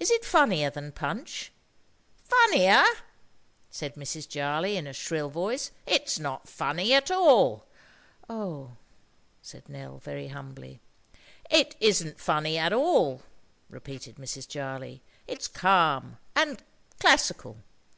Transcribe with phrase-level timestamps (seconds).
[0.00, 1.52] "Is it funnier than Punch?"
[2.24, 2.82] "Funnier!"
[3.68, 4.26] said Mrs.
[4.26, 5.70] Jarley in a shrill voice.
[5.84, 7.66] "It is not funny at all."
[8.26, 8.76] "Oh!"
[9.42, 10.80] said Nell very humbly.
[11.50, 13.20] "It isn't funny at all,"
[13.68, 14.48] repeated Mrs.
[14.48, 15.02] Jarley.
[15.26, 17.58] "It's calm and—classical.